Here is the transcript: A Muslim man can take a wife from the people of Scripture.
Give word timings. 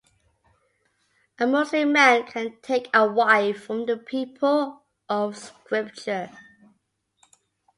A 1.37 1.45
Muslim 1.45 1.93
man 1.93 2.25
can 2.25 2.59
take 2.63 2.89
a 2.91 3.07
wife 3.07 3.63
from 3.63 3.85
the 3.85 3.95
people 3.97 4.81
of 5.07 5.37
Scripture. 5.37 6.31